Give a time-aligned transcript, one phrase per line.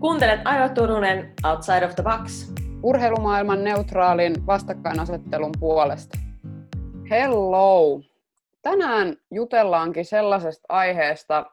[0.00, 2.52] Kuuntelet Aiva Turunen Outside of the Box.
[2.82, 6.18] Urheilumaailman neutraalin vastakkainasettelun puolesta.
[7.10, 8.00] Hello!
[8.62, 11.46] Tänään jutellaankin sellaisesta aiheesta,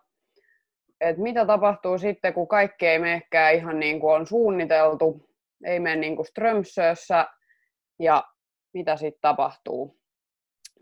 [1.02, 5.30] että mitä tapahtuu sitten, kun kaikki ei menekään ihan niin kuin on suunniteltu,
[5.64, 7.28] ei mene niin kuin Strömsössä,
[8.00, 8.24] ja
[8.74, 9.98] mitä sitten tapahtuu.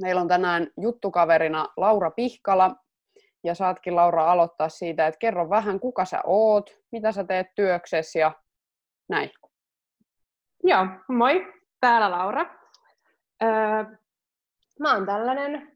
[0.02, 2.76] Meillä on tänään juttukaverina Laura Pihkala,
[3.44, 8.20] ja saatkin Laura aloittaa siitä, että kerro vähän kuka sä oot, mitä sä teet työksessä
[8.20, 8.32] ja
[9.10, 9.32] näin.
[10.64, 11.54] Joo, moi.
[11.80, 12.46] Täällä Laura.
[13.44, 13.50] Öö,
[14.80, 15.72] mä oon tällainen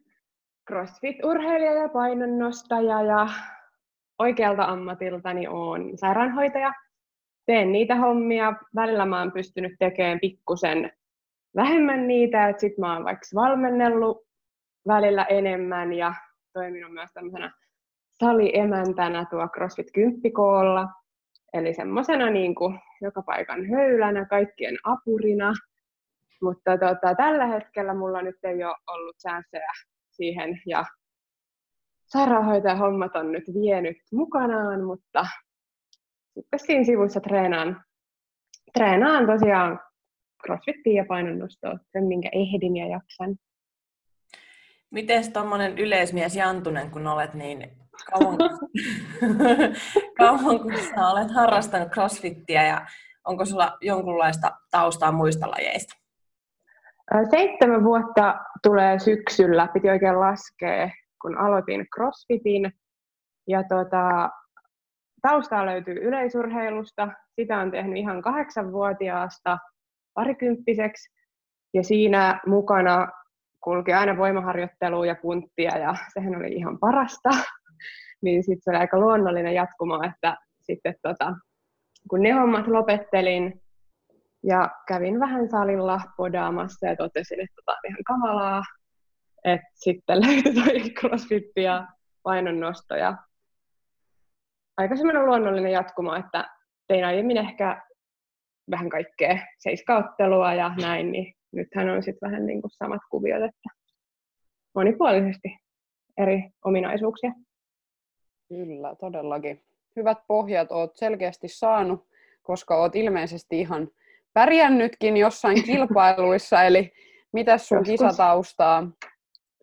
[0.71, 3.27] CrossFit-urheilija ja painonnostaja ja
[4.19, 6.73] oikealta ammatiltani oon sairaanhoitaja.
[7.45, 8.53] Teen niitä hommia.
[8.75, 10.91] Välillä mä oon pystynyt tekemään pikkusen
[11.55, 14.27] vähemmän niitä, että sit mä oon vaikka valmennellut
[14.87, 16.13] välillä enemmän ja
[16.57, 17.51] toiminut myös tämmöisenä
[18.19, 20.87] saliemäntänä tuo CrossFit 10 koolla.
[21.53, 22.55] Eli semmoisena niin
[23.01, 25.53] joka paikan höylänä, kaikkien apurina.
[26.41, 29.71] Mutta tota, tällä hetkellä mulla nyt ei ole ollut chanceja
[30.11, 30.85] siihen ja
[32.05, 35.25] sairaanhoitajahommat on nyt vienyt mukanaan, mutta
[36.33, 37.83] sitten siinä sivussa treenaan,
[38.73, 39.79] treenaan tosiaan
[40.45, 43.35] crossfittia ja painonnostoa, sen minkä ehdin ja jaksan.
[44.91, 47.77] Miten tuommoinen yleismies Jantunen, kun olet niin
[48.11, 48.37] kauan,
[50.17, 52.85] kauan kun sä olet harrastanut crossfittiä ja
[53.25, 55.95] onko sulla jonkunlaista taustaa muista lajeista?
[57.29, 60.89] Seitsemän vuotta tulee syksyllä, piti oikein laskea,
[61.21, 62.71] kun aloitin crossfitin.
[63.47, 64.29] Ja tota,
[65.21, 67.07] taustaa löytyy yleisurheilusta.
[67.35, 69.57] Sitä on tehnyt ihan kahdeksanvuotiaasta
[70.13, 71.09] parikymppiseksi.
[71.73, 73.07] Ja siinä mukana
[73.63, 77.29] kulki aina voimaharjoittelua ja punttia ja sehän oli ihan parasta.
[78.23, 81.33] niin sitten se oli aika luonnollinen jatkumo, että sitten tota,
[82.09, 83.61] kun ne hommat lopettelin
[84.43, 88.63] ja kävin vähän salilla podaamassa ja totesin, että tota on ihan kamalaa,
[89.43, 91.87] että sitten löytyi toi crossfit ja
[92.23, 93.17] painonnosto ja
[94.77, 96.49] aika semmoinen luonnollinen jatkumo, että
[96.87, 97.81] tein aiemmin ehkä
[98.71, 103.69] vähän kaikkea seiskauttelua ja näin, niin nythän on sitten vähän niin kuin samat kuviot, että
[104.75, 105.57] monipuolisesti
[106.17, 107.31] eri ominaisuuksia.
[108.49, 109.63] Kyllä, todellakin.
[109.95, 112.07] Hyvät pohjat oot selkeästi saanut,
[112.43, 113.87] koska oot ilmeisesti ihan
[114.33, 116.91] pärjännytkin jossain kilpailuissa, eli
[117.31, 118.87] mitä sun kisataustaa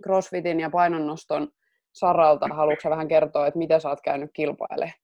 [0.02, 1.48] CrossFitin ja painonnoston
[1.92, 2.48] saralta?
[2.48, 4.98] Haluatko vähän kertoa, että mitä sä oot käynyt kilpailemaan?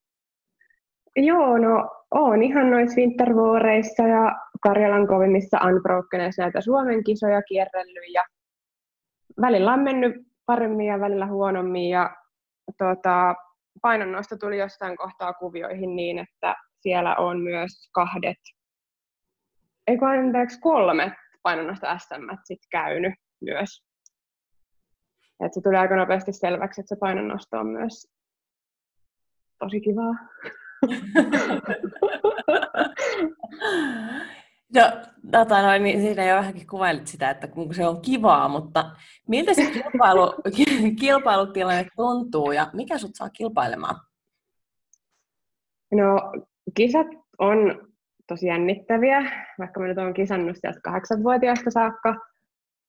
[1.15, 8.23] Joo, no oon ihan noissa wintervuoreissa ja Karjalan kovimmissa Unbrokenissa näitä Suomen kisoja kierrellyt ja
[9.41, 12.15] välillä on mennyt paremmin ja välillä huonommin ja
[12.77, 13.35] tuota,
[13.81, 18.37] painonnosto tuli jossain kohtaa kuvioihin niin, että siellä on myös kahdet,
[19.87, 23.83] ei anteeksi kolme painonnosto SM sit käynyt myös.
[25.45, 28.07] Et se tuli aika nopeasti selväksi, että se painonnosto on myös
[29.59, 30.13] tosi kivaa.
[34.75, 34.81] No,
[35.31, 38.91] tota noin, niin siinä jo vähänkin kuvailit sitä, että kun se on kivaa, mutta
[39.27, 40.35] miltä se kilpailu,
[41.01, 43.95] kilpailutilanne tuntuu ja mikä sut saa kilpailemaan?
[45.91, 46.31] No,
[46.73, 47.07] kisat
[47.39, 47.87] on
[48.27, 52.15] tosi jännittäviä, vaikka mä nyt olen kisannut sieltä kahdeksanvuotiaasta saakka.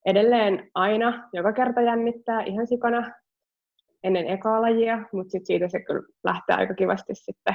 [0.07, 3.13] Edelleen aina, joka kerta jännittää ihan sikana
[4.05, 7.55] ennen ekaa lajia, mutta sit siitä se kyllä lähtee aika kivasti sitten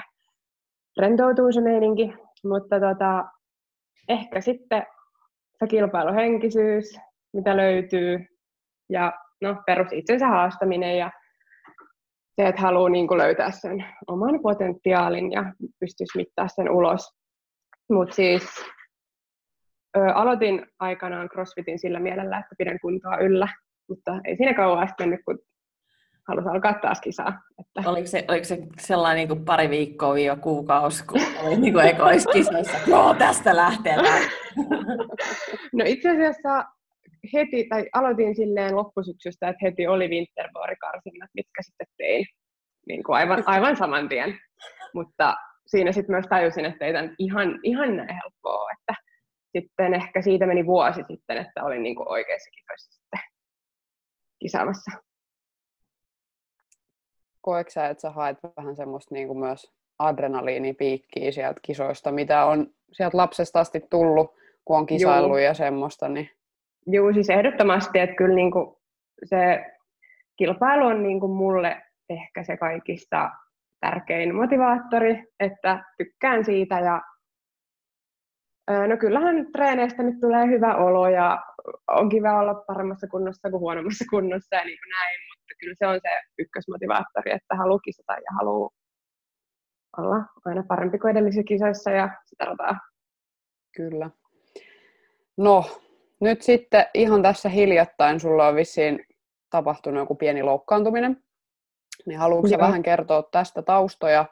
[0.98, 2.14] rentoutuu se meininki.
[2.44, 3.26] Mutta tota,
[4.08, 4.84] ehkä sitten
[5.60, 7.00] se kilpailuhenkisyys,
[7.34, 8.26] mitä löytyy,
[8.90, 11.12] ja no, perus itsensä haastaminen ja
[12.36, 17.10] se, että haluaa niin kuin löytää sen oman potentiaalin ja pystyisi mittaa sen ulos.
[17.90, 18.44] Mutta siis
[19.98, 23.48] ö, aloitin aikanaan CrossFitin sillä mielellä, että pidän kuntoa yllä,
[23.90, 25.40] mutta ei siinä kauan mennyt, kun
[26.28, 27.42] halusi alkaa taas kisaa.
[27.60, 27.90] Että...
[27.90, 31.86] Oliko, se, oliko se sellainen niin kuin pari viikkoa viiva kuukausi, kun oli niin kuin
[31.86, 33.96] ekoissa kisoissa, joo, tästä lähtee
[35.74, 36.66] No itse asiassa
[37.34, 40.78] heti, tai aloitin silleen loppusyksystä, että heti oli winterboard
[41.34, 42.26] mitkä sitten tein
[42.88, 44.40] niin kuin aivan, aivan saman tien.
[44.94, 45.36] Mutta
[45.68, 49.02] siinä sitten myös tajusin, että ei tämän ihan, ihan näin helppoa, että
[49.58, 53.20] sitten ehkä siitä meni vuosi sitten, että olin niin kuin oikeissa kisoissa sitten
[54.40, 54.92] kisaamassa
[57.48, 62.68] koetko sä, että sä haet vähän semmoista niin kuin myös adrenaliinipiikkiä sieltä kisoista, mitä on
[62.92, 64.36] sieltä lapsesta asti tullut,
[64.66, 66.10] kun on kisailu ja semmoista?
[66.10, 66.30] Niin...
[66.88, 68.76] Joo, siis ehdottomasti, että kyllä niin kuin
[69.26, 69.66] se
[70.38, 73.30] kilpailu on niin kuin mulle ehkä se kaikista
[73.80, 77.02] tärkein motivaattori, että tykkään siitä ja
[78.88, 81.44] No kyllähän treeneistä nyt tulee hyvä olo ja
[81.88, 85.88] on kiva olla paremmassa kunnossa kuin huonommassa kunnossa ja niin kuin näin, mutta kyllä se
[85.88, 88.70] on se ykkösmotivaattori, että haluaa kisata ja haluaa
[89.98, 92.80] olla aina parempi kuin edellisissä kisoissa ja sitä rataa.
[93.76, 94.10] Kyllä.
[95.38, 95.66] No,
[96.22, 99.06] nyt sitten ihan tässä hiljattain sulla on vissiin
[99.50, 101.24] tapahtunut joku pieni loukkaantuminen.
[102.06, 104.26] Niin haluatko vähän kertoa tästä taustoja?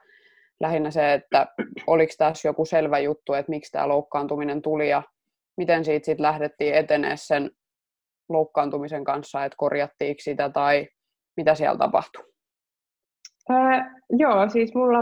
[0.60, 1.48] Lähinnä se, että
[1.88, 5.04] oliko tässä joku selvä juttu, että miksi tämä loukkaantuminen tuli ja
[5.58, 7.52] miten siitä sitten lähdettiin etenee sen
[8.30, 10.88] loukkaantumisen kanssa, että korjattiinko sitä tai
[11.38, 12.24] mitä siellä tapahtui?
[13.50, 13.58] Öö,
[14.10, 15.00] joo, siis mulla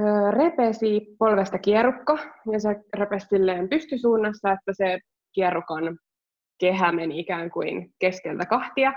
[0.00, 2.18] öö, repesi polvesta kierukka
[2.52, 4.98] ja se repesi silleen pystysuunnassa, että se
[5.34, 5.98] kierukan
[6.60, 8.92] kehä meni ikään kuin keskeltä kahtia.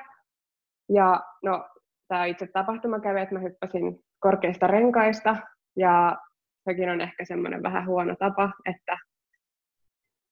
[0.89, 1.69] Ja no,
[2.07, 5.35] tämä itse tapahtuma kävi, että mä hyppäsin korkeista renkaista
[5.75, 6.17] ja
[6.69, 8.97] sekin on ehkä semmoinen vähän huono tapa, että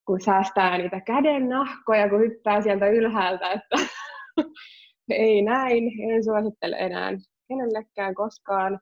[0.06, 3.75] kun säästää niitä käden nahkoja, kun hyppää sieltä ylhäältä, että
[5.13, 7.12] ei näin, en suosittele enää
[7.48, 8.80] kenellekään koskaan.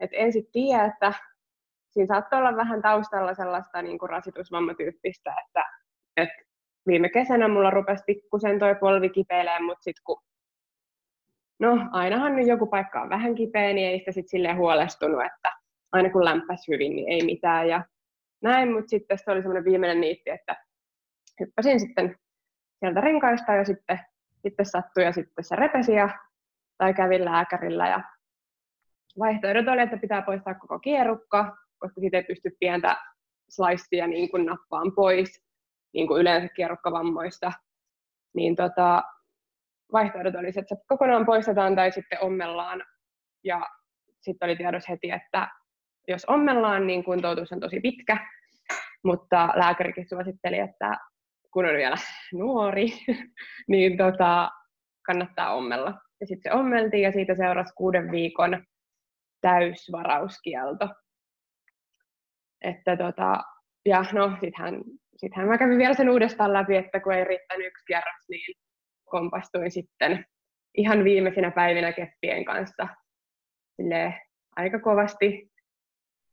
[0.00, 1.12] Et en sitten tiedä, että
[1.90, 5.64] siinä saattaa olla vähän taustalla sellaista niin kuin rasitusvammatyyppistä, että,
[6.16, 6.42] että
[6.86, 10.22] viime kesänä mulla rupesi pikkusen toi polvi kipeilemään, mutta sitten kun
[11.60, 15.52] no ainahan nyt joku paikka on vähän kipeä, niin ei sitä sitten silleen huolestunut, että
[15.92, 17.84] aina kun lämpäs hyvin, niin ei mitään ja
[18.42, 20.56] näin, mutta sitten se oli semmoinen viimeinen niitti, että
[21.40, 22.16] hyppäsin sitten
[22.78, 24.00] sieltä renkaista ja sitten,
[24.42, 26.18] sitten sattui ja sitten se repesi ja,
[26.78, 28.00] tai kävin lääkärillä ja
[29.18, 32.96] vaihtoehdot oli, että pitää poistaa koko kierukka, koska siitä ei pysty pientä
[33.50, 35.44] slicea niin kuin nappaan pois,
[35.94, 37.52] niin kuin yleensä kierukkavammoista.
[38.34, 39.02] Niin tota,
[39.92, 42.82] vaihtoehdot oli, että se kokonaan poistetaan tai sitten ommellaan.
[43.44, 43.66] Ja
[44.20, 45.48] sitten oli tiedossa heti, että
[46.08, 48.16] jos ommellaan, niin kuntoutus on tosi pitkä,
[49.04, 50.96] mutta lääkärikin suositteli, että
[51.52, 51.96] kun on vielä
[52.32, 52.86] nuori,
[53.68, 54.50] niin tota,
[55.06, 55.94] kannattaa ommella.
[56.20, 58.66] Ja sitten se ommeltiin ja siitä seurasi kuuden viikon
[59.40, 60.88] täysvarauskielto.
[62.60, 63.42] Että tota,
[63.86, 64.80] ja no, sittenhän,
[65.16, 68.54] sittenhän mä kävin vielä sen uudestaan läpi, että kun ei riittänyt yksi kierros, niin
[69.04, 70.24] kompastuin sitten
[70.76, 72.88] ihan viimeisinä päivinä keppien kanssa
[74.56, 75.52] aika kovasti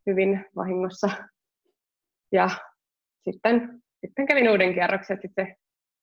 [0.06, 1.10] hyvin vahingossa.
[2.32, 2.50] Ja
[3.24, 5.56] sitten, sitten kävin uuden kierroksen, sitten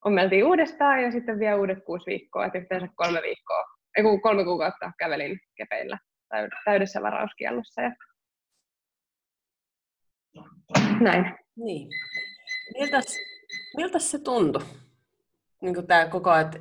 [0.04, 3.64] ommeltiin uudestaan ja sitten vielä uudet kuusi viikkoa, että yhteensä kolme viikkoa,
[3.96, 5.98] ei kolme kuukautta kävelin kepeillä
[6.64, 7.82] täydessä varauskiellossa.
[7.82, 7.92] Ja
[11.00, 11.34] näin.
[11.56, 11.88] Niin.
[12.74, 13.18] Miltäs,
[13.76, 14.62] miltäs se tuntui?
[15.62, 16.52] Niin tämä koko ajan,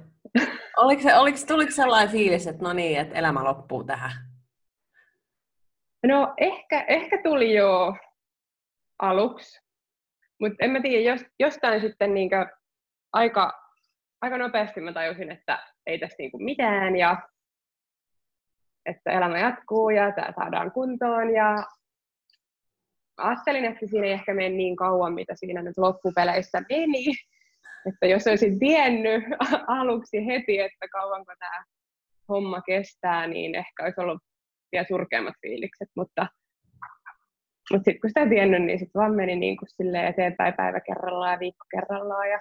[0.77, 4.11] oliko, se, oliko, tuliko sellainen fiilis, että no niin, että elämä loppuu tähän?
[6.07, 7.95] No ehkä, ehkä tuli jo
[8.99, 9.64] aluksi,
[10.41, 12.45] mutta en mä tiedä, jos, jostain sitten niinkö
[13.13, 13.53] aika,
[14.21, 17.29] aika nopeasti mä tajusin, että ei tässä niinku mitään ja
[18.85, 21.63] että elämä jatkuu ja tämä saadaan kuntoon ja
[23.17, 27.05] ajattelin, että siinä ei ehkä mene niin kauan, mitä siinä nyt loppupeleissä meni.
[27.89, 29.23] Että jos olisin tiennyt
[29.79, 31.63] aluksi heti, että kauanko tämä
[32.29, 34.21] homma kestää, niin ehkä olisi ollut
[34.71, 36.27] vielä surkeammat fiilikset, mutta,
[37.71, 41.31] mutta sitten kun sitä ei tiennyt, niin sitten vaan meni niin kuin eteenpäin päivä kerrallaan
[41.31, 42.39] ja viikko kerrallaan ja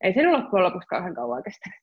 [0.00, 1.80] ei se loppujen lopuksi kauhean kauan kestänyt.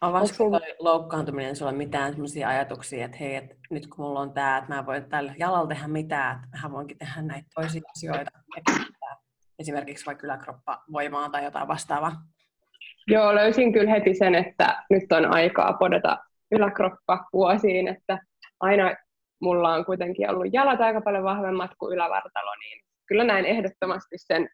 [0.00, 4.58] Avaisiko tuo loukkaantuminen sinulle mitään sellaisia ajatuksia, että hei, että nyt kun mulla on tämä,
[4.58, 8.30] että mä en voi tällä jalalla tehdä mitään, että mä voinkin tehdä näitä toisia asioita,
[9.58, 12.12] esimerkiksi vaikka yläkroppavoimaa tai jotain vastaavaa?
[13.06, 16.18] Joo, löysin kyllä heti sen, että nyt on aikaa podata
[16.52, 18.18] yläkroppa vuosiin, että
[18.60, 18.94] aina
[19.44, 24.48] mulla on kuitenkin ollut jalat aika paljon vahvemmat kuin ylävartalo, niin kyllä näin ehdottomasti sen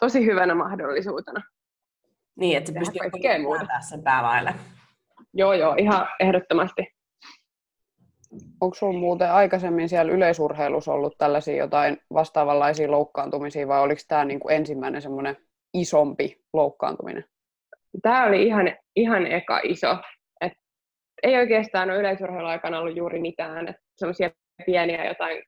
[0.00, 1.42] tosi hyvänä mahdollisuutena.
[2.36, 4.54] Niin, että se pystyy kaikkea muuta sen päälaille.
[5.34, 6.86] Joo, joo, ihan ehdottomasti.
[8.60, 14.48] Onko sinulla muuten aikaisemmin siellä yleisurheilussa ollut tällaisia jotain vastaavanlaisia loukkaantumisia vai oliko tämä niinku
[14.48, 15.36] ensimmäinen semmoinen
[15.74, 17.24] isompi loukkaantuminen?
[18.02, 19.96] Tämä oli ihan, ihan eka iso.
[21.22, 23.68] Ei oikeastaan ole yleisurheiluaikana ollut juuri mitään.
[23.68, 24.30] Et semmoisia
[24.66, 25.42] pieniä jotain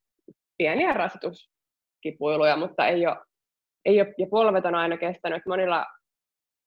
[0.58, 3.16] pieniä rasituskipuiluja, mutta ei ole,
[3.84, 5.42] ei ole, ja polvet on aina kestänyt.
[5.46, 5.86] Monilla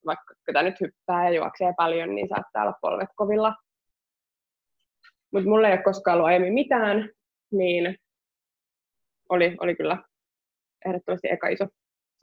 [0.06, 3.56] vaikka ketä nyt hyppää ja juoksee paljon, niin saattaa olla polvet kovilla.
[5.34, 7.10] Mutta mulla ei ole koskaan ollut aiemmin mitään,
[7.52, 7.96] niin
[9.30, 9.98] oli, oli kyllä
[10.86, 11.68] ehdottomasti eka iso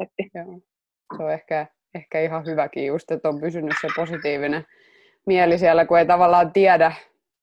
[0.03, 0.31] setti.
[0.35, 0.61] Joo.
[1.17, 4.65] Se on ehkä, ehkä ihan hyväkin just, että on pysynyt se positiivinen
[5.27, 6.93] mieli siellä, kun ei tavallaan tiedä,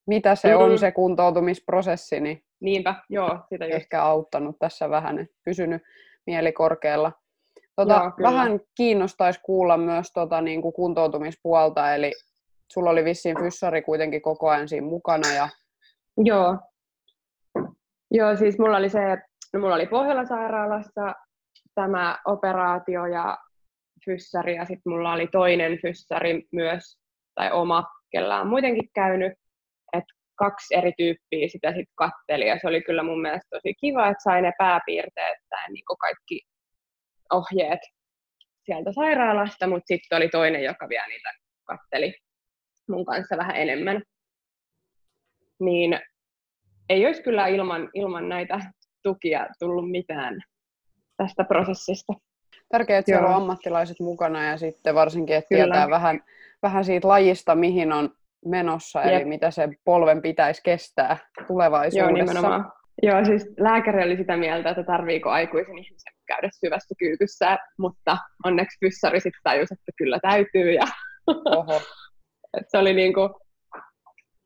[0.07, 0.61] mitä se Mm.
[0.61, 3.75] on se kuntoutumisprosessi, niin Niinpä, joo, sitä just.
[3.75, 5.81] ehkä auttanut tässä vähän, että pysynyt
[6.27, 7.11] mieli korkealla.
[7.75, 8.29] Tota, Joo, kyllä.
[8.29, 12.13] vähän kiinnostaisi kuulla myös tota, niin kuin kuntoutumispuolta, eli
[12.71, 15.49] sulla oli vissiin fyssari kuitenkin koko ajan siinä mukana ja
[16.17, 16.57] Joo.
[18.11, 21.13] Joo, siis mulla oli se, että no mulla oli Pohjola-sairaalassa
[21.75, 23.37] tämä operaatio ja
[24.05, 27.00] fyssari, ja sitten mulla oli toinen fyssari myös,
[27.35, 29.33] tai oma, kellä on muutenkin käynyt,
[29.93, 34.07] että kaksi eri tyyppiä sitä sitten katteli, ja se oli kyllä mun mielestä tosi kiva,
[34.07, 36.41] että sai ne pääpiirteet tai niin kaikki
[37.33, 37.79] ohjeet
[38.65, 41.29] sieltä sairaalasta, mutta sitten oli toinen, joka vielä niitä
[41.63, 42.13] katteli
[42.89, 44.01] mun kanssa vähän enemmän.
[45.59, 45.99] Niin
[46.89, 48.59] ei olisi kyllä ilman, ilman näitä
[49.03, 50.41] tukia tullut mitään
[51.17, 52.13] tästä prosessista.
[52.69, 55.63] tärkeää, että siellä on ammattilaiset mukana ja sitten varsinkin, että Kyllä.
[55.63, 56.23] tietää vähän,
[56.61, 58.09] vähän siitä lajista, mihin on
[58.45, 59.27] menossa, eli Jep.
[59.27, 62.11] mitä se polven pitäisi kestää tulevaisuudessa.
[62.11, 62.71] Joo, nimenomaan.
[63.03, 68.77] Joo, siis lääkäri oli sitä mieltä, että tarviiko aikuisen ihmisen käydä syvässä kyykyssä, mutta onneksi
[68.79, 70.71] fyssari sitten tajusi, että kyllä täytyy.
[70.71, 70.83] Ja,
[71.27, 71.81] Oho.
[72.57, 73.41] että se oli niinku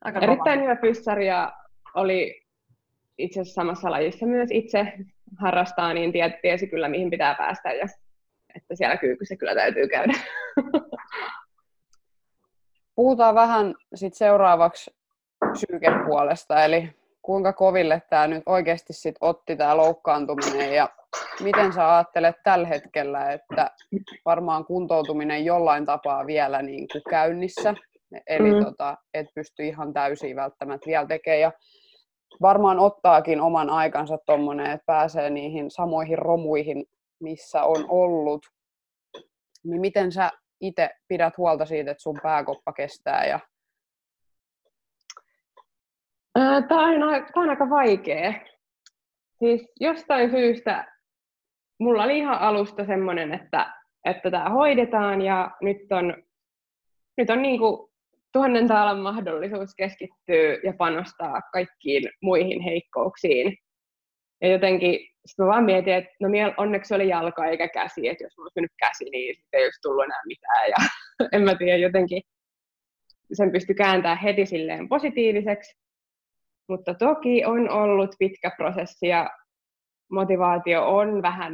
[0.02, 1.54] Aika erittäin hyvä fyssari ja
[1.96, 2.42] oli
[3.18, 4.94] itse asiassa samassa lajissa myös itse
[5.40, 7.86] harrastaa, niin tie- tiesi kyllä mihin pitää päästä ja
[8.56, 10.14] että siellä kyykyssä kyllä täytyy käydä.
[12.96, 14.92] Puhutaan vähän sit seuraavaksi
[15.52, 16.90] psyykepuolesta, eli
[17.22, 20.90] kuinka koville tämä nyt oikeasti sit otti tämä loukkaantuminen ja
[21.44, 23.72] miten sä ajattelet tällä hetkellä, että
[24.26, 27.74] varmaan kuntoutuminen jollain tapaa vielä niin kuin käynnissä,
[28.28, 28.66] eli Mm.
[28.66, 31.52] tota, et pysty ihan täysin välttämättä vielä tekemään ja
[32.42, 36.86] varmaan ottaakin oman aikansa tuommoinen, että pääsee niihin samoihin romuihin,
[37.20, 38.42] missä on ollut.
[39.64, 40.32] Niin miten sä
[40.62, 43.40] itse pidät huolta siitä, että sun pääkoppa kestää ja
[46.34, 48.34] Tämä on, tää on aika vaikea.
[49.40, 50.94] Siis jostain syystä
[51.80, 53.74] mulla oli ihan alusta semmoinen, että,
[54.06, 56.24] että tämä hoidetaan ja nyt on,
[57.18, 57.92] nyt on niin kuin
[58.34, 63.58] tuhannen taalan mahdollisuus keskittyä ja panostaa kaikkiin muihin heikkouksiin.
[64.42, 66.28] Ja jotenkin sit mä vaan mietin, että no
[66.58, 69.82] onneksi oli jalka eikä käsi, että jos mulla olisi mennyt käsi, niin sitten ei olisi
[69.82, 70.70] tullut enää mitään.
[70.70, 70.76] Ja
[71.34, 72.22] en mä tiedä, jotenkin
[73.34, 75.78] sen pystyi kääntämään heti silleen positiiviseksi.
[76.70, 79.30] Mutta toki on ollut pitkä prosessi ja
[80.12, 81.54] motivaatio on vähän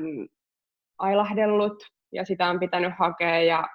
[0.98, 3.68] ailahdellut ja sitä on pitänyt hakea ja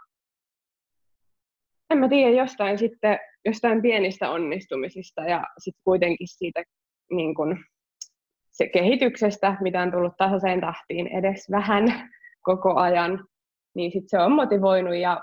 [1.90, 6.62] en mä tiedä, jostain sitten, jostain pienistä onnistumisista ja sitten kuitenkin siitä
[7.10, 7.64] niin kun,
[8.56, 12.10] se kehityksestä, mitä on tullut tasaiseen tahtiin edes vähän
[12.42, 13.24] koko ajan,
[13.74, 15.20] niin sitten se on motivoinut ja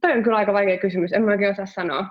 [0.00, 2.06] toi on kyllä aika vaikea kysymys, en mä oikein osaa sanoa.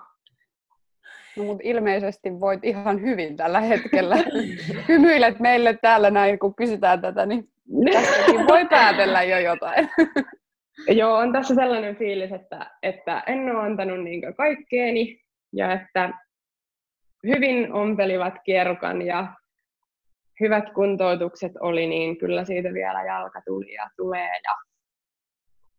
[1.37, 4.15] No, mutta ilmeisesti voit ihan hyvin tällä hetkellä.
[4.89, 7.43] Hymyilet meille täällä näin, kun kysytään tätä, niin
[7.93, 9.89] tästäkin voi päätellä jo jotain.
[10.99, 15.21] Joo, on tässä sellainen fiilis, että, että en ole antanut niin kaikkeeni
[15.53, 16.13] ja että
[17.27, 19.27] hyvin ompelivat kierrokan ja
[20.41, 24.55] hyvät kuntoutukset oli, niin kyllä siitä vielä jalka tuli ja tulee ja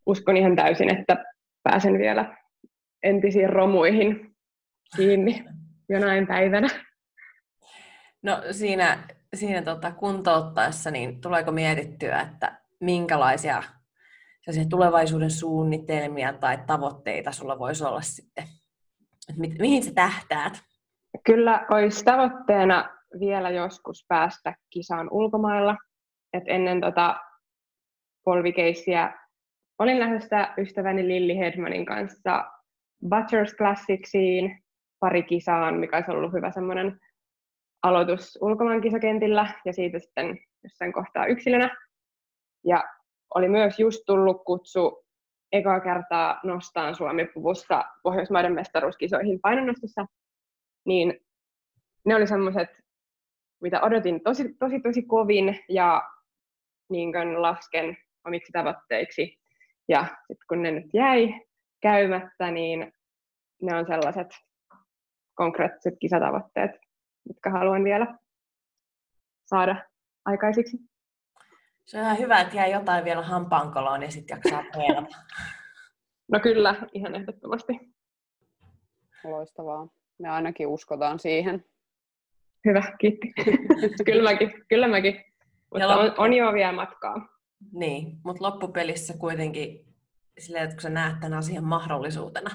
[0.07, 1.25] uskon ihan täysin, että
[1.63, 2.37] pääsen vielä
[3.03, 4.37] entisiin romuihin
[4.97, 5.45] kiinni
[5.89, 6.69] jonain päivänä.
[8.23, 8.99] No siinä,
[9.35, 13.63] siinä tota kuntouttaessa, niin tuleeko mietittyä, että minkälaisia
[14.71, 18.45] tulevaisuuden suunnitelmia tai tavoitteita sulla voisi olla sitten?
[19.31, 20.63] Et mi- mihin sä tähtäät?
[21.25, 25.77] Kyllä olisi tavoitteena vielä joskus päästä kisaan ulkomailla.
[26.33, 27.21] Et ennen tota
[28.25, 29.19] polvikeissiä
[29.79, 32.45] olin lähdössä ystäväni Lilli Hedmanin kanssa
[33.09, 34.63] Butchers Classicsiin
[35.01, 37.01] pari kisaan, mikä olisi ollut hyvä semmoinen
[37.83, 41.77] aloitus ulkomaan kisakentillä ja siitä sitten jossain kohtaa yksilönä.
[42.67, 42.85] Ja
[43.35, 45.05] oli myös just tullut kutsu
[45.53, 50.07] ekaa kertaa nostaan Suomi-puvussa Pohjoismaiden mestaruuskisoihin painonnostossa,
[50.87, 51.21] niin
[52.07, 52.69] ne oli semmoiset,
[53.63, 56.03] mitä odotin tosi, tosi, tosi kovin ja
[56.91, 59.39] niin kuin lasken omiksi tavoitteiksi.
[59.89, 61.41] Ja sitten kun ne nyt jäi
[61.81, 62.93] käymättä, niin
[63.63, 64.29] ne on sellaiset
[65.35, 66.71] konkreettiset kisatavoitteet,
[67.29, 68.19] mitkä haluan vielä
[69.47, 69.77] saada
[70.25, 70.79] aikaisiksi.
[71.85, 75.17] Se on ihan hyvä, että jää jotain vielä hampaankoloon ja sitten jaksaa treenata.
[76.33, 77.73] No kyllä, ihan ehdottomasti.
[79.25, 79.89] Loistavaa.
[80.19, 81.65] Me ainakin uskotaan siihen.
[82.65, 83.33] Hyvä, kiitti.
[84.05, 85.25] kyllä mäkin, kyllä mäkin.
[85.71, 87.29] Mutta Ja on, on jo vielä matkaa.
[87.73, 89.85] Niin, mutta loppupelissä kuitenkin
[90.39, 92.51] silleen, että kun sä näet tämän asian mahdollisuutena,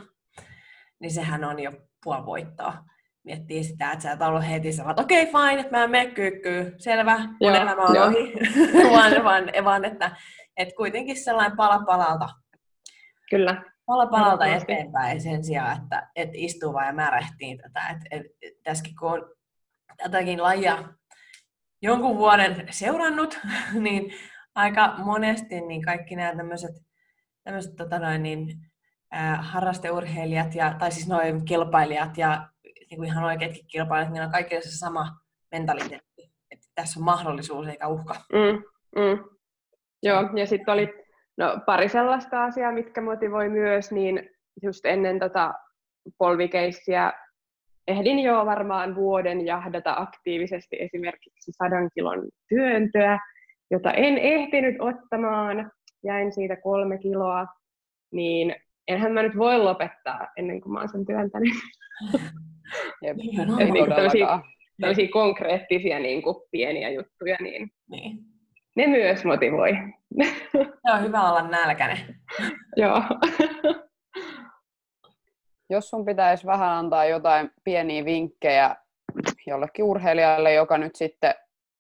[1.00, 1.72] niin sehän on jo
[2.04, 2.74] puoli voittoa.
[3.24, 6.12] miettii sitä, että sä et ollut heti että okei, okay, fine, että mä en mene
[6.12, 8.08] kyykkyyn, selvä, mun Joo, elämä on joo.
[8.08, 8.34] ohi,
[8.96, 10.12] vaan, vaan, vaan että,
[10.58, 12.30] että kuitenkin sellainen pala palalta,
[13.30, 13.64] Kyllä.
[13.86, 17.90] pala palalta eteenpäin sen sijaan, että, että istuu vaan ja märehtii tätä.
[17.90, 19.37] Et, et, et, tässäkin kun on
[19.98, 20.84] tätäkin lajia
[21.82, 23.40] jonkun vuoden seurannut,
[23.74, 24.14] niin
[24.56, 26.88] aika monesti niin kaikki nämä tämmöiset
[27.48, 28.48] tämmöiset tota noin, niin,
[29.12, 34.32] ää, harrasteurheilijat, ja, tai siis noin kilpailijat ja niin kuin ihan oikeatkin kilpailijat, niin on
[34.32, 35.08] kaikilla se sama
[35.52, 36.32] mentaliteetti.
[36.52, 38.16] Että tässä on mahdollisuus eikä uhka.
[38.34, 38.64] Mm,
[39.02, 39.24] mm.
[40.04, 40.94] Joo, ja sitten oli
[41.38, 44.30] no, pari sellaista asiaa, mitkä motivoi myös, niin
[44.64, 45.54] just ennen tota
[46.18, 47.14] polvikeissiä
[47.88, 53.20] ehdin jo varmaan vuoden jahdata aktiivisesti esimerkiksi sadan kilon työntöä,
[53.72, 55.72] jota en ehtinyt ottamaan,
[56.04, 57.46] jäin siitä kolme kiloa,
[58.12, 58.56] niin
[58.88, 61.54] enhän mä nyt voi lopettaa ennen kuin mä oon sen työntänyt.
[63.04, 64.44] Jep, niin kuin tällaisia- todellakaan.
[64.82, 68.18] Tällaisia konkreettisia niin kuin pieniä juttuja, niin Niin.
[68.76, 69.72] ne myös motivoi.
[70.56, 71.98] Se on hyvä olla nälkäinen.
[72.82, 73.02] Joo.
[75.70, 78.76] Jos sun pitäisi vähän antaa jotain pieniä vinkkejä
[79.46, 81.36] jollekin urheilijalle, joka nyt sitten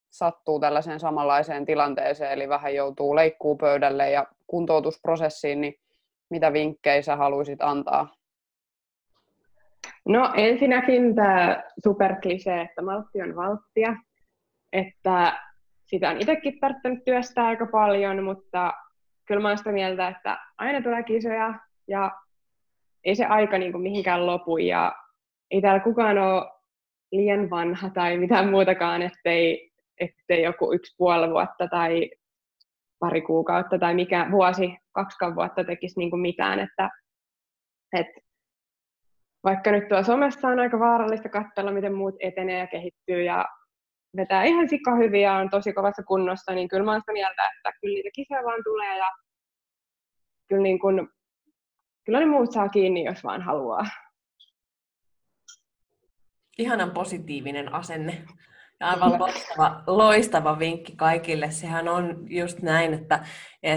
[0.10, 5.79] sattuu tällaiseen samanlaiseen tilanteeseen, eli vähän joutuu leikkuupöydälle ja kuntoutusprosessiin, niin
[6.29, 8.15] mitä vinkkejä sä haluaisit antaa?
[10.06, 13.96] No ensinnäkin tämä superklisee, että maltti on valttia.
[14.74, 15.39] Että
[15.86, 18.74] sitä on itsekin tarvittanut työstää aika paljon, mutta
[19.25, 21.53] kyllä mä oon sitä mieltä, että aina tulee kisoja
[21.88, 22.12] ja
[23.07, 24.95] ei se aika niin kuin mihinkään lopu ja
[25.51, 26.51] ei täällä kukaan ole
[27.11, 32.11] liian vanha tai mitään muutakaan, ettei, ettei joku yksi puoli vuotta tai
[32.99, 36.89] pari kuukautta tai mikä vuosi, kaksikaan vuotta tekisi niin kuin mitään, että,
[37.93, 38.21] että
[39.43, 43.45] vaikka nyt tuolla somessa on aika vaarallista katsella, miten muut etenee ja kehittyy ja
[44.17, 47.43] vetää ihan sika hyvin ja on tosi kovassa kunnossa, niin kyllä mä oon sitä mieltä,
[47.57, 49.11] että kyllä niitä kisoja vaan tulee ja
[50.50, 51.09] kyllä, niin kun,
[52.07, 53.85] kyllä ne muut saa kiinni, jos vaan haluaa.
[56.57, 58.24] Ihanan positiivinen asenne.
[58.79, 61.51] Ja aivan loistava, loistava vinkki kaikille.
[61.51, 63.25] Sehän on just näin, että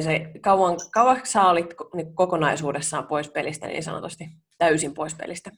[0.01, 4.25] se kauan, kauaksi sä olit niin kokonaisuudessaan pois pelistä niin sanotusti,
[4.59, 5.51] täysin pois pelistä.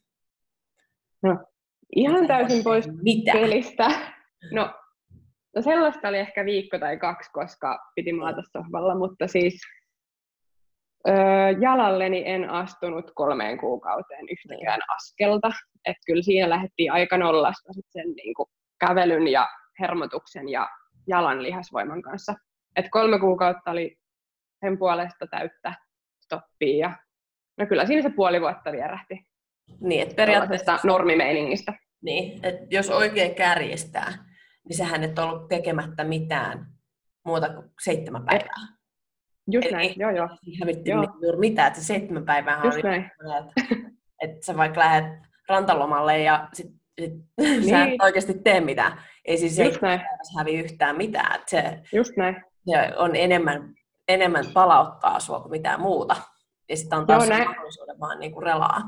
[1.97, 3.39] Ihan Sä et täysin pois mitään.
[3.39, 3.91] pelistä.
[4.53, 4.75] No,
[5.57, 9.61] no sellaista oli ehkä viikko tai kaksi, koska piti maata sohvalla, mutta siis
[11.09, 11.15] öö,
[11.61, 15.51] jalalleni en astunut kolmeen kuukauteen yhtäkään askelta.
[15.85, 18.49] Et kyllä siinä lähdettiin aika nollasta sit sen niin kuin,
[18.87, 19.49] kävelyn ja
[19.81, 20.69] hermotuksen ja
[21.07, 22.35] jalan lihasvoiman kanssa.
[22.77, 23.97] Et kolme kuukautta oli
[24.61, 25.75] sen puolesta täyttä
[26.25, 26.97] stoppia ja
[27.59, 29.27] no kyllä siinä se puoli vuotta vierähti
[29.81, 31.73] Niin, että periaatteessa normimeiningistä.
[32.03, 34.13] Niin, että jos oikein kärjistää,
[34.69, 36.67] niin sähän et ollut tekemättä mitään
[37.25, 38.82] muuta kuin seitsemän päivää.
[39.51, 40.29] Just Eli- näin, joo joo.
[40.67, 41.01] Ei Joo.
[41.01, 43.11] niinku juuri mitään, että se seitsemän päivää Just oli, näin.
[43.39, 43.77] että,
[44.23, 45.13] että sä vaikka lähdet
[45.49, 46.67] rantalomalle ja sit,
[47.01, 47.13] sit
[47.71, 48.03] sä et Niin.
[48.03, 48.93] oikeasti tee mitään.
[49.25, 51.35] Ei siis Just seitsemän päivässä hävi yhtään mitään.
[51.35, 52.37] Että se, just näin.
[52.71, 53.75] se on enemmän,
[54.09, 56.17] enemmän palauttaa sua kuin mitään muuta.
[56.69, 57.49] Ja sitten antaa Joo, sen näin.
[57.49, 58.81] mahdollisuuden vaan niinku relaa.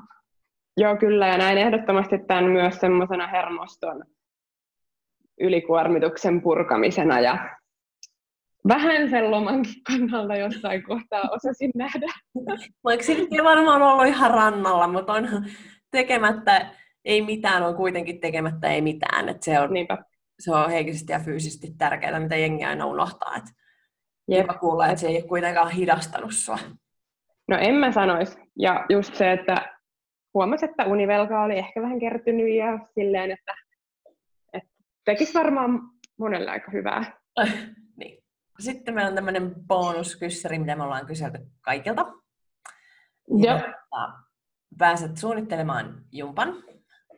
[0.77, 4.05] Joo, kyllä, ja näin ehdottomasti tämän myös semmoisena hermoston
[5.41, 7.57] ylikuormituksen purkamisena ja
[8.69, 12.07] vähän sen lomankin kannalta jossain kohtaa osasin nähdä.
[12.85, 15.29] Vaikka silti varmaan ollut ihan rannalla, mutta on
[15.91, 16.71] tekemättä
[17.05, 19.29] ei mitään, on kuitenkin tekemättä ei mitään.
[19.29, 19.99] Et se, on, Niinpä.
[20.39, 23.37] se on henkisesti ja fyysisesti tärkeää, mitä jengi aina unohtaa.
[23.37, 23.45] Et
[24.29, 24.47] Jep.
[24.61, 26.59] kuulla, että se ei ole kuitenkaan hidastanut sua.
[27.49, 28.39] No en mä sanois.
[28.59, 29.79] Ja just se, että
[30.35, 33.55] huomasi, että univelka oli ehkä vähän kertynyt ja silleen, että,
[34.53, 34.71] että
[35.05, 35.81] tekisi varmaan
[36.19, 37.13] monelle aika hyvää.
[38.59, 42.07] Sitten meillä on tämmöinen bonuskyssäri, mitä me ollaan kyselty kaikilta.
[43.29, 43.57] Joo.
[43.57, 43.73] Ja
[44.79, 46.55] pääset suunnittelemaan jumpan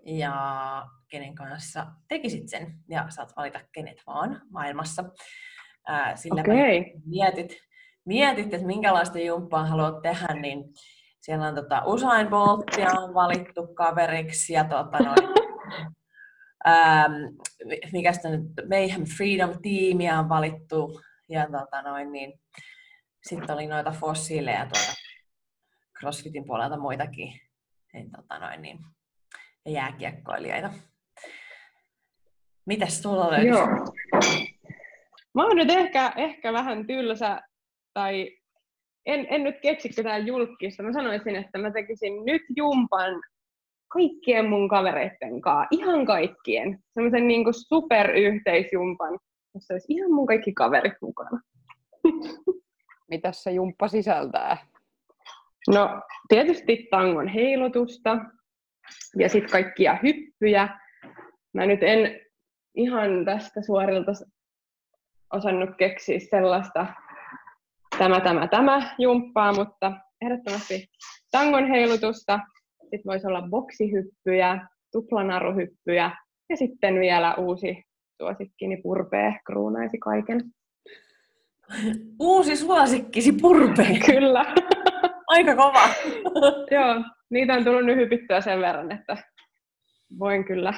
[0.05, 2.75] ja kenen kanssa tekisit sen.
[2.89, 5.05] Ja saat valita kenet vaan maailmassa.
[6.15, 7.57] Sillä välin mietit,
[8.05, 10.65] mietit, että minkälaista jumppaa haluat tehdä, niin
[11.21, 15.29] siellä on tota Usain Boltia on valittu kaveriksi ja tota noin,
[16.69, 17.13] ähm,
[17.93, 22.41] mikä sitä nyt, Mayhem Freedom Teamia on valittu ja tota noin, niin
[23.29, 24.93] sitten oli noita fossiileja tuolta
[26.01, 27.41] CrossFitin puolelta muitakin
[27.93, 28.79] niin, tota noin, niin,
[29.69, 30.71] jääkiekkoilijoita.
[32.67, 33.49] Mitäs sulla löytyy?
[33.49, 33.67] Joo.
[35.35, 37.41] Mä oon nyt ehkä, ehkä vähän tylsä,
[37.95, 38.37] tai
[39.07, 40.83] en, en nyt keksi ketään julkista.
[40.83, 43.23] Mä sanoisin, että mä tekisin nyt jumpan
[43.89, 46.79] kaikkien mun kavereitten kanssa, ihan kaikkien.
[46.95, 49.19] Semmoisen niin superyhteisjumpan,
[49.57, 51.41] jossa olisi ihan mun kaikki kaverit mukana.
[53.11, 54.57] Mitä se jumppa sisältää?
[55.69, 58.19] No tietysti tangon heilutusta
[59.19, 60.69] ja sitten kaikkia hyppyjä.
[61.55, 62.21] Mä nyt en
[62.75, 64.13] ihan tästä suorilta
[65.33, 66.87] osannut keksiä sellaista
[67.99, 70.87] tämä, tämä, tämä jumppaa, mutta ehdottomasti
[71.31, 72.41] tangon heilutusta.
[72.81, 76.11] Sitten voisi olla boksihyppyjä, tuplanaruhyppyjä
[76.49, 77.86] ja sitten vielä uusi
[78.19, 80.45] suosikkini purpee kruunaisi kaiken.
[82.21, 83.99] Uusi suosikkisi purpee.
[84.07, 84.55] Kyllä.
[85.27, 85.83] Aika kova.
[86.75, 89.17] Joo, niitä on tullut nyt hypittyä sen verran, että
[90.19, 90.75] voin kyllä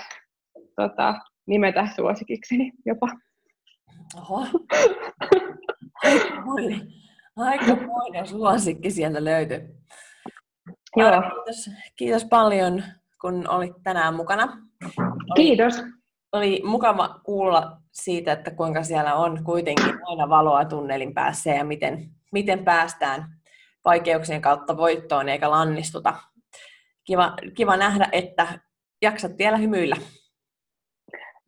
[0.77, 1.14] tota,
[1.46, 3.07] nimetä suosikikseni jopa.
[4.16, 4.46] Oho.
[6.05, 6.81] Aikamoinen,
[7.37, 9.59] aikamoinen suosikki sieltä löytyy.
[10.96, 11.22] Joo.
[11.22, 12.83] Kiitos, kiitos paljon,
[13.20, 14.44] kun olit tänään mukana.
[14.85, 15.83] Oli, Kiitos.
[16.33, 22.11] Oli mukava kuulla siitä, että kuinka siellä on kuitenkin aina valoa tunnelin päässä ja miten,
[22.33, 23.25] miten päästään
[23.85, 26.14] vaikeuksien kautta voittoon eikä lannistuta.
[27.05, 28.47] Kiva, kiva nähdä, että
[29.03, 29.97] jaksat vielä hymyillä.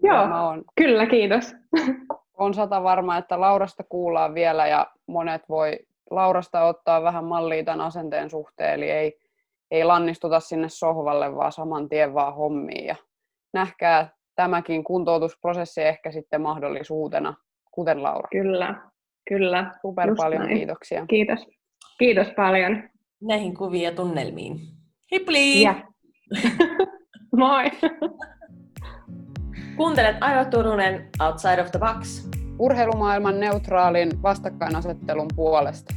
[0.02, 1.54] Joo, Mä oon, kyllä, kiitos.
[2.38, 5.78] on sata varma, että Laurasta kuullaan vielä ja monet voi
[6.10, 9.18] Laurasta ottaa vähän mallia tämän asenteen suhteen, eli ei,
[9.70, 12.86] ei lannistuta sinne sohvalle, vaan saman tien vaan hommiin.
[12.86, 12.96] Ja
[13.52, 17.34] nähkää tämäkin kuntoutusprosessi ehkä sitten mahdollisuutena,
[17.70, 18.28] kuten Laura.
[18.30, 18.74] Kyllä,
[19.28, 19.72] kyllä.
[19.82, 20.56] Super just paljon näin.
[20.56, 21.06] kiitoksia.
[21.06, 21.46] Kiitos.
[21.98, 22.82] Kiitos paljon.
[23.22, 24.60] Näihin kuviin ja tunnelmiin.
[25.12, 25.62] Hipli!
[25.62, 25.74] Ja.
[27.36, 27.64] Moi.
[29.76, 32.28] Kuuntelet Airo Turunen Outside of the Box.
[32.58, 35.94] Urheilumaailman neutraalin vastakkainasettelun puolesta.